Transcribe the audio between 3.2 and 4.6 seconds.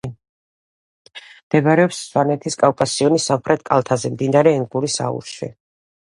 სამხრეთ კალთაზე, მდინარე